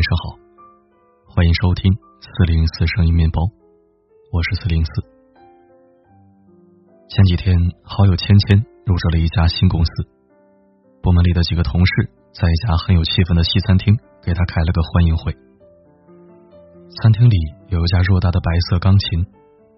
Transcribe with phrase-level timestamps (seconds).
[0.00, 0.24] 晚上好，
[1.28, 1.92] 欢迎收听
[2.24, 3.42] 四零四声音面包，
[4.32, 4.92] 我是四零四。
[7.10, 7.54] 前几天，
[7.84, 9.92] 好友芊芊入职了一家新公司，
[11.02, 13.94] 部门里的几个同事在一家很有气氛的西餐厅
[14.24, 15.36] 给他开了个欢迎会。
[16.96, 17.36] 餐厅里
[17.68, 19.20] 有一架偌大的白色钢琴，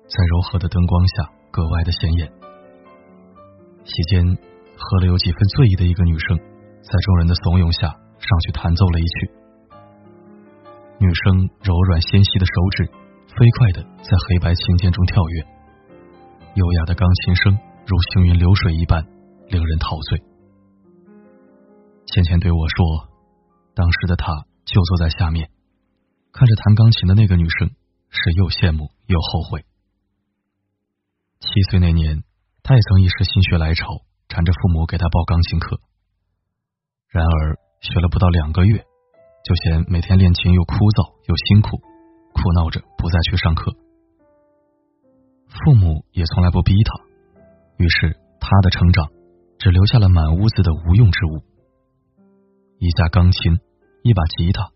[0.06, 2.30] 在柔和的灯光下格外的显眼。
[3.82, 4.22] 席间，
[4.78, 6.38] 喝了有几分醉意的一个女生，
[6.86, 9.41] 在众人的怂恿下上去弹奏了一曲。
[11.02, 12.86] 女生柔软纤细的手指
[13.34, 15.46] 飞快的在黑白琴键中跳跃，
[16.54, 19.04] 优雅的钢琴声如行云流水一般，
[19.48, 20.22] 令人陶醉。
[22.06, 23.08] 芊芊对我说
[23.74, 25.50] ：“当时的她就坐在下面，
[26.30, 27.70] 看着弹钢琴的那个女生，
[28.08, 29.64] 是又羡慕又后悔。
[31.40, 32.22] 七岁那年，
[32.62, 33.86] 她也曾一时心血来潮，
[34.28, 35.80] 缠着父母给她报钢琴课，
[37.08, 38.84] 然而学了不到两个月。”
[39.42, 41.78] 就嫌每天练琴又枯燥又辛苦，
[42.32, 43.74] 哭闹着不再去上课。
[45.50, 46.94] 父母也从来不逼他，
[47.76, 49.10] 于是他的成长
[49.58, 51.42] 只留下了满屋子的无用之物：
[52.78, 53.58] 一架钢琴、
[54.02, 54.70] 一把吉他、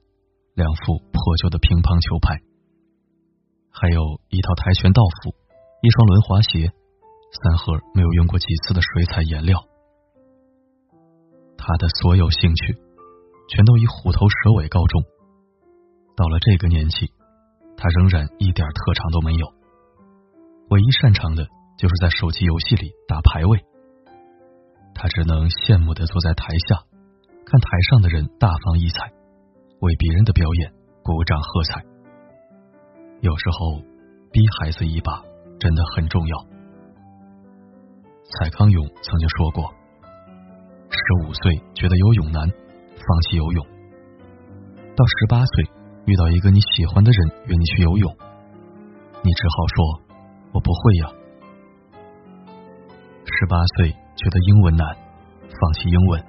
[0.54, 2.42] 两副破旧的乒乓球拍，
[3.70, 5.30] 还有一套跆拳道服、
[5.80, 6.74] 一双轮滑鞋、
[7.30, 9.62] 三盒没有用过几次的水彩颜料。
[11.56, 12.85] 他的所有兴趣。
[13.48, 15.02] 全都以虎头蛇尾告终。
[16.16, 17.12] 到了这个年纪，
[17.76, 19.46] 他仍然一点特长都没有，
[20.70, 23.64] 唯一擅长的就是在手机游戏里打排位。
[24.94, 26.82] 他只能羡慕的坐在台下，
[27.44, 29.12] 看台上的人大放异彩，
[29.80, 30.72] 为别人的表演
[31.04, 31.84] 鼓掌喝彩。
[33.20, 33.82] 有时候，
[34.32, 35.22] 逼孩子一把
[35.60, 36.46] 真的很重要。
[38.24, 39.72] 蔡康永曾经说过
[40.90, 42.48] ：“十五岁觉得游泳难。”
[42.96, 43.66] 放弃游泳，
[44.96, 45.68] 到十八岁
[46.06, 48.16] 遇到一个你喜欢的人约你去游泳，
[49.22, 50.00] 你只好说
[50.52, 51.12] “我不会呀”。
[53.24, 56.24] 十八岁觉得英文难，放弃英文。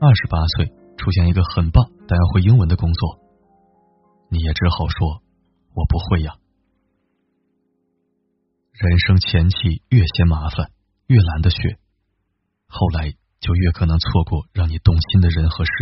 [0.00, 3.18] 二十八岁出现一个很棒但要会英文的工作，
[4.28, 5.22] 你也只好说
[5.74, 6.36] “我不会呀”。
[8.72, 10.70] 人生前期越嫌麻烦，
[11.06, 11.78] 越懒得学，
[12.66, 13.19] 后来。
[13.40, 15.72] 就越可能错过让你动心的人和事。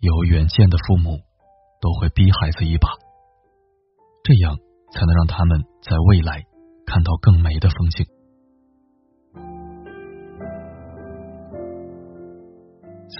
[0.00, 1.20] 有远见的父母
[1.80, 2.88] 都会逼孩子一把，
[4.24, 4.56] 这样
[4.92, 6.44] 才能让他们在未来
[6.86, 8.06] 看到更美的风景。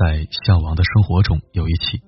[0.01, 2.01] 在《向往的生活》中有一期，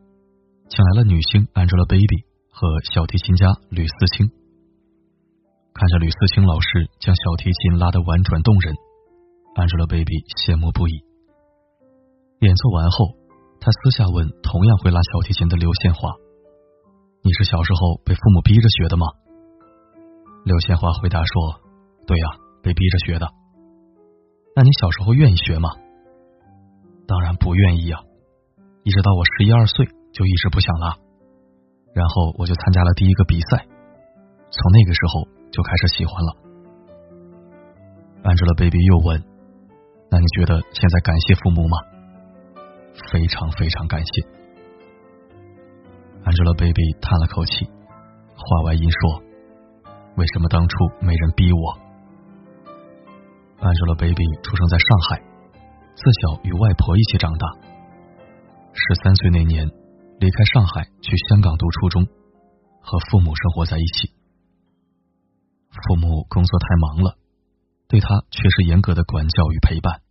[0.70, 4.32] 请来了女星 Angelababy 和小提琴家吕思清，
[5.74, 8.74] 看着吕思清老师将小提琴拉得婉转动人。
[9.54, 11.06] Angelababy 羡慕不已。
[12.42, 13.14] 演奏完后，
[13.62, 16.10] 他私下问同样会拉小提琴的刘宪华
[17.22, 19.06] ：“你是小时候被父母逼着学的吗？”
[20.44, 21.62] 刘宪华回答说
[22.04, 22.26] ：“对呀，
[22.62, 23.30] 被逼着学的。”
[24.58, 25.70] 那你小时候愿意学吗？
[27.06, 28.02] 当然不愿意呀！
[28.82, 30.98] 一直到我十一二岁就一直不想拉，
[31.94, 33.64] 然后我就参加了第一个比赛，
[34.50, 36.30] 从那个时候就开始喜欢了。
[38.24, 39.33] Angelababy 又问。
[40.14, 41.76] 那你觉得现在感谢父母吗？
[43.10, 44.22] 非常非常感谢。
[46.22, 47.66] Angelababy 叹了口气，
[48.30, 49.18] 话外音说
[50.14, 51.74] ：“为什么当初没人逼我
[53.58, 55.18] ？”Angelababy 出生在上海，
[55.98, 57.50] 自小与外婆一起长大。
[58.70, 59.66] 十三岁那年，
[60.22, 62.06] 离开上海去香港读初中，
[62.78, 64.14] 和父母生活在一起。
[65.74, 67.18] 父母工作太忙了，
[67.88, 70.03] 对他却是严格的管教与陪伴。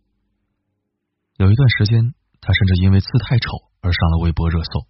[1.36, 3.50] 有一段时间，他甚至因为字太丑
[3.82, 4.86] 而上了微博热搜。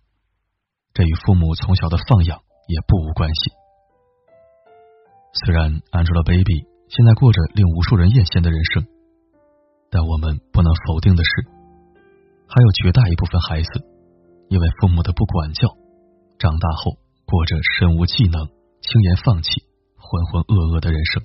[0.93, 2.37] 这与父母从小的放养
[2.69, 3.50] 也不无关系。
[5.32, 8.85] 虽然 Angelababy 现在过着令无数人艳羡的人生，
[9.88, 11.49] 但我们不能否定的是，
[12.44, 13.81] 还有绝大一部分孩子
[14.52, 15.73] 因为父母的不管教，
[16.37, 18.52] 长大后过着身无技能、
[18.85, 19.64] 轻言放弃、
[19.96, 21.25] 浑浑噩噩的人生。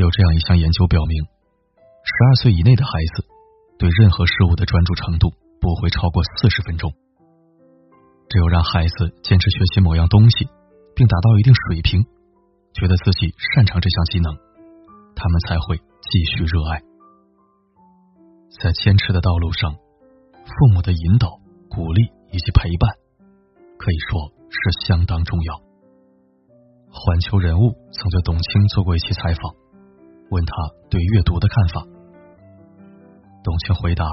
[0.00, 3.36] 有这样一项研究表明，十二岁以内的孩子。
[3.78, 5.30] 对任何事物的专注程度
[5.60, 6.92] 不会超过四十分钟。
[8.28, 10.48] 只有让孩子坚持学习某样东西，
[10.94, 12.04] 并达到一定水平，
[12.74, 14.36] 觉得自己擅长这项技能，
[15.14, 16.82] 他们才会继续热爱。
[18.60, 21.38] 在坚持的道路上，父母的引导、
[21.70, 22.02] 鼓励
[22.32, 22.90] 以及陪伴，
[23.78, 25.54] 可以说是相当重要。
[26.90, 29.54] 环球人物曾对董卿做过一期采访，
[30.30, 30.52] 问他
[30.90, 31.86] 对阅读的看法。
[33.44, 34.04] 董卿回答：“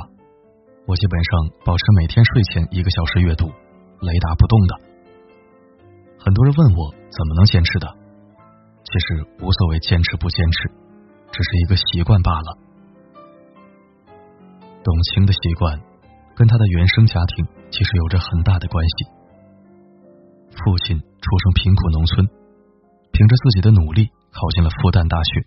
[0.88, 1.31] 我基本上
[1.66, 4.74] 保持每天睡前一个小时阅读，雷打不动的。
[6.19, 7.88] 很多人问我怎么能坚持的，
[8.83, 10.69] 其实无所谓坚持不坚持，
[11.31, 12.57] 只是一个习惯罢了。
[14.83, 15.81] 董卿的习惯
[16.36, 19.06] 跟他的原生家庭其实有着很大的关系。
[20.54, 22.28] 父亲出生贫苦农村，
[23.12, 25.42] 凭着自己的努力考进了复旦大学，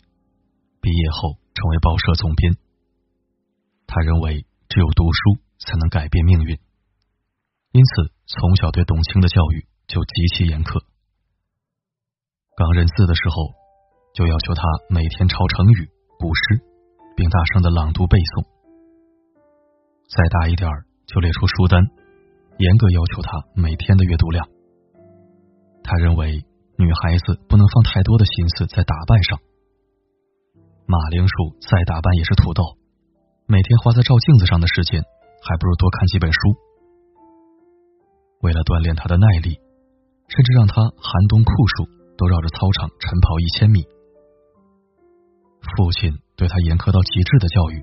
[0.83, 2.53] 毕业后成为报社总编。
[3.99, 4.47] 他认为。
[4.71, 6.61] 只有读书才能改变命运，
[7.73, 10.85] 因此从小对董卿的教育就极其严苛。
[12.55, 13.57] 刚认字的时候，
[14.13, 16.61] 就要求他每天抄成语、古诗，
[17.17, 18.45] 并大声的朗读背诵。
[20.13, 21.81] 再大一点儿，就列出书单，
[22.59, 24.47] 严格要求他每天的阅读量。
[25.83, 26.45] 他认为
[26.77, 29.41] 女孩子不能放太多的心思在打扮上，
[30.85, 32.77] 马铃薯再打扮也是土豆。
[33.51, 35.01] 每天花在照镜子上的时间，
[35.41, 36.39] 还不如多看几本书。
[38.45, 39.57] 为了锻炼他的耐力，
[40.29, 41.89] 甚至让他寒冬酷暑
[42.21, 43.89] 都绕着操场晨跑一千米。
[45.65, 47.81] 父亲对他严苛到极致的教育，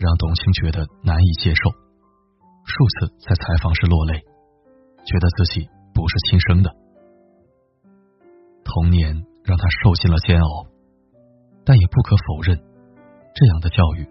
[0.00, 1.68] 让董卿觉得难以接受，
[2.64, 4.24] 数次在采访时落泪，
[5.04, 6.72] 觉得自己不是亲生的。
[8.64, 10.64] 童年让他受尽了煎熬，
[11.60, 12.56] 但也不可否认，
[13.36, 14.08] 这样的教育。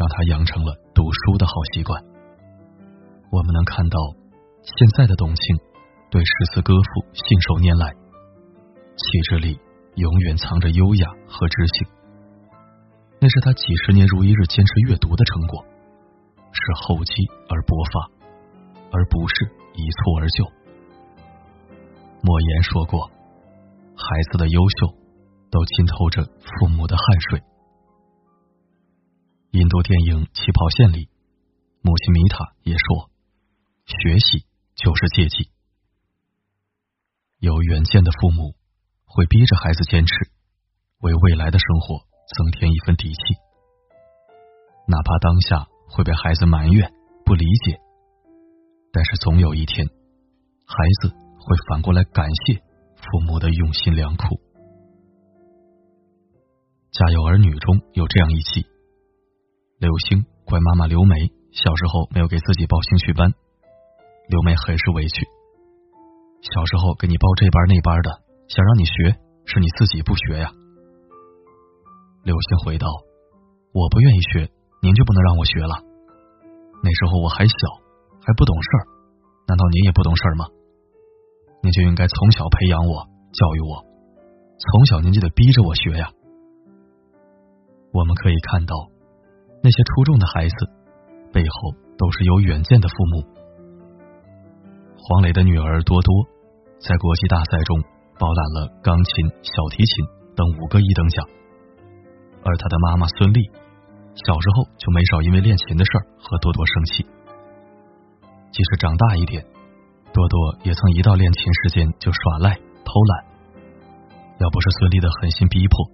[0.00, 2.02] 让他养成了读书的好习惯。
[3.30, 3.98] 我们能看到，
[4.64, 5.44] 现在的董卿
[6.08, 7.92] 对诗词歌赋信手拈来，
[8.96, 9.60] 气质里
[10.00, 11.86] 永远藏着优雅和知性。
[13.20, 15.60] 那是他几十年如一日坚持阅读的成果，
[16.48, 17.12] 是厚积
[17.52, 18.08] 而薄发，
[18.96, 20.48] 而不是一蹴而就。
[22.24, 23.04] 莫言说过
[23.92, 24.96] ：“孩子的优秀，
[25.52, 27.42] 都浸透着父母的汗水。”
[29.52, 31.08] 印度电影《起跑线》里，
[31.82, 33.10] 母亲米塔也说
[33.82, 35.50] ：“学习就是阶级。
[37.40, 38.54] 有远见的父母
[39.06, 40.14] 会逼着孩子坚持，
[41.00, 41.98] 为未来的生活
[42.30, 43.18] 增添一份底气。
[44.86, 46.88] 哪怕当下会被孩子埋怨、
[47.24, 47.80] 不理解，
[48.92, 49.84] 但是总有一天，
[50.64, 52.62] 孩子会反过来感谢
[53.02, 54.26] 父母的用心良苦。
[56.92, 58.69] 《家有儿女》中有这样一集。
[59.80, 61.16] 刘星怪妈妈刘梅
[61.56, 63.32] 小时候没有给自己报兴趣班，
[64.28, 65.24] 刘梅很是委屈。
[66.44, 69.16] 小时候给你报这班那班的，想让你学，
[69.48, 70.52] 是你自己不学呀。
[72.28, 72.92] 刘星回道
[73.72, 74.52] ：“我不愿意学，
[74.84, 75.72] 您就不能让我学了？
[76.84, 77.56] 那时候我还小，
[78.20, 78.84] 还不懂事儿，
[79.48, 80.44] 难道您也不懂事儿吗？
[81.62, 83.80] 您就应该从小培养我，教育我，
[84.60, 86.12] 从小您就得逼着我学呀。”
[87.96, 88.92] 我们可以看到。
[89.62, 90.56] 那些出众的孩子
[91.32, 93.40] 背后都是有远见的父母。
[94.96, 96.14] 黄磊的女儿多多
[96.78, 97.82] 在国际大赛中
[98.18, 99.12] 包揽了钢琴、
[99.42, 100.04] 小提琴
[100.36, 101.26] 等五个一等奖，
[102.44, 103.40] 而他的妈妈孙俪
[104.26, 107.06] 小时候就没少因为练琴的事儿和多多生气。
[108.52, 109.44] 即使长大一点，
[110.12, 113.24] 多多也曾一到练琴时间就耍赖偷懒。
[114.40, 115.84] 要不是孙俪的狠心逼迫，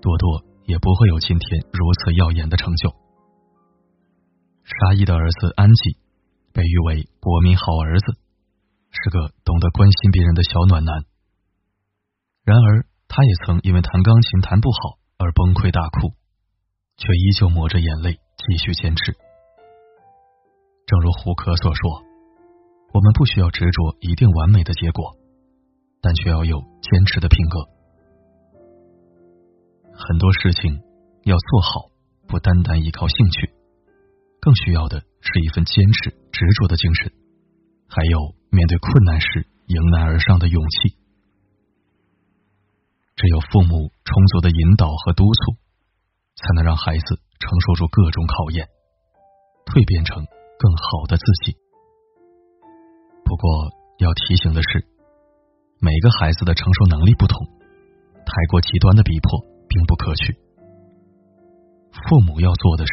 [0.00, 0.53] 多多。
[0.66, 2.90] 也不会有今天如此耀眼的成就。
[4.64, 5.98] 沙溢的儿子安吉
[6.52, 8.06] 被誉为国民好儿子，
[8.90, 11.04] 是个懂得关心别人的小暖男。
[12.44, 16.14] 然而，他也曾因为弹钢琴弹不好而崩溃大哭，
[16.96, 19.16] 却依旧抹着眼泪继续坚持。
[20.86, 22.02] 正如胡可所说
[22.92, 25.16] ：“我们不需要执着一定完美的结果，
[26.00, 27.68] 但却要有坚持的品格。”
[29.96, 30.82] 很多事情
[31.22, 31.90] 要做好，
[32.26, 33.50] 不单单依靠兴趣，
[34.40, 37.12] 更需要的是一份坚持、执着的精神，
[37.88, 40.98] 还有面对困难时迎难而上的勇气。
[43.16, 45.52] 只有父母充足的引导和督促，
[46.34, 48.68] 才能让孩子承受住各种考验，
[49.66, 50.26] 蜕变成
[50.58, 51.56] 更好的自己。
[53.24, 54.84] 不过要提醒的是，
[55.80, 57.46] 每个孩子的承受能力不同，
[58.26, 59.53] 太过极端的逼迫。
[59.74, 60.38] 并不可取。
[62.06, 62.92] 父母要做的是，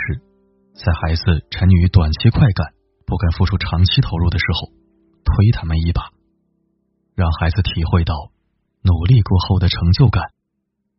[0.74, 2.74] 在孩子沉溺于短期快感、
[3.06, 4.74] 不敢付出长期投入的时候，
[5.22, 6.10] 推他们一把，
[7.14, 8.34] 让孩子体会到
[8.82, 10.34] 努力过后的成就感，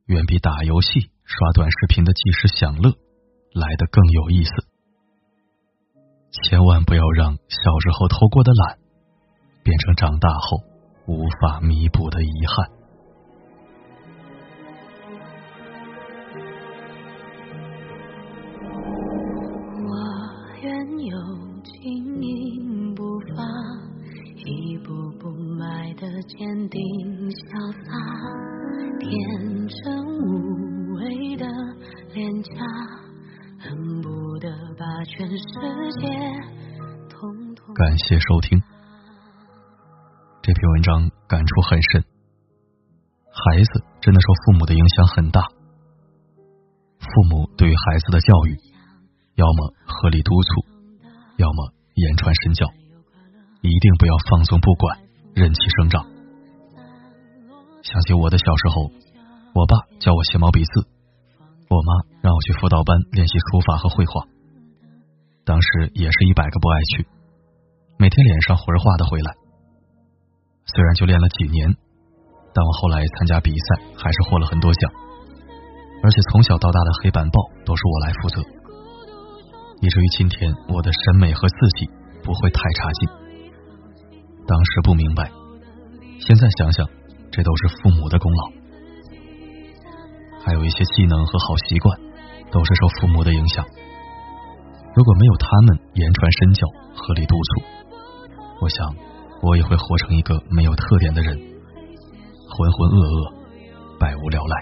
[0.07, 2.95] 远比打游戏、刷短视频的即时享乐
[3.55, 4.53] 来的更有意思。
[6.31, 8.79] 千万不要让小时候偷过的懒，
[9.63, 10.63] 变成长大后
[11.07, 12.82] 无法弥补的遗憾。
[35.13, 35.37] 全世
[36.01, 36.09] 界。
[37.75, 38.59] 感谢收听。
[40.41, 42.03] 这篇文章感触很深，
[43.29, 45.43] 孩子真的受父母的影响很大。
[46.99, 48.57] 父母对于孩子的教育，
[49.35, 50.65] 要么合理督促，
[51.37, 52.67] 要么言传身教，
[53.61, 54.99] 一定不要放纵不管，
[55.35, 56.07] 任其生长。
[57.83, 58.91] 想起我的小时候，
[59.53, 60.89] 我爸教我写毛笔字，
[61.69, 61.93] 我妈
[62.23, 64.25] 让我去辅导班练习书法和绘画。
[65.45, 67.07] 当时也是一百个不爱去，
[67.99, 69.35] 每天脸上活着画的回来。
[70.67, 71.77] 虽然就练了几年，
[72.55, 74.91] 但我后来参加比赛还是获了很多奖，
[76.03, 78.41] 而且从小到大的黑板报都是我来负责，
[79.81, 81.91] 以至于今天我的审美和字迹
[82.23, 83.09] 不会太差劲。
[84.47, 85.31] 当时不明白，
[86.21, 86.89] 现在想想。
[87.35, 88.53] 这都是父母的功劳，
[90.45, 91.99] 还有一些技能和好习惯，
[92.51, 93.65] 都是受父母的影响。
[94.95, 97.63] 如果没有他们言传身教、合理督促，
[98.61, 98.95] 我想
[99.43, 104.57] 我也会活成一个没有特点的人，浑浑噩噩、百无聊赖。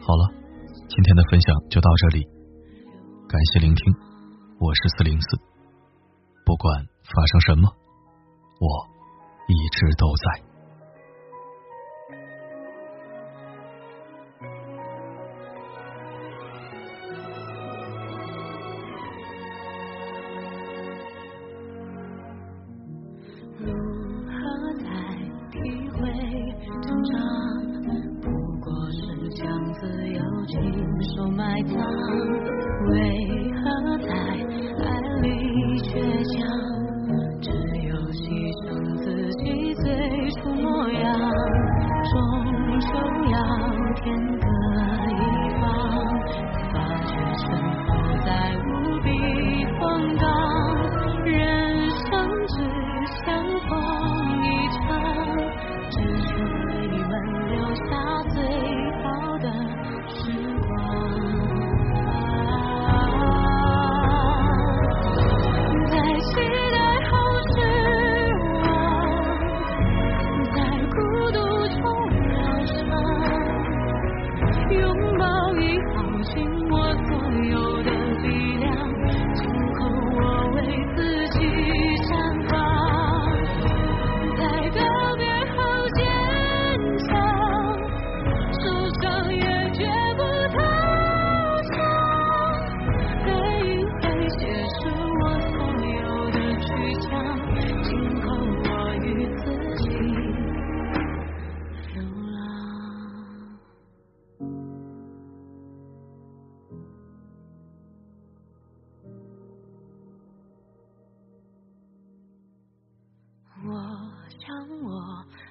[0.00, 0.30] 好了，
[0.88, 2.24] 今天的分享就到这里，
[3.28, 3.94] 感谢聆听，
[4.60, 5.36] 我是四零四，
[6.46, 7.68] 不管发生什么，
[8.60, 8.98] 我。
[9.48, 10.47] 一直都在。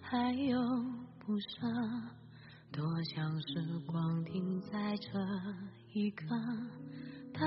[0.01, 0.58] 还有
[1.20, 1.68] 不舍，
[2.72, 5.10] 多想时光停在这
[5.94, 6.25] 一刻，
[7.34, 7.42] 到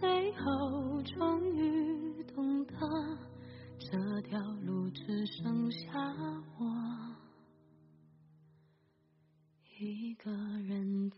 [0.00, 2.74] 最后终于懂得，
[3.78, 5.78] 这条路只剩下
[6.58, 6.66] 我
[9.78, 11.16] 一个人走。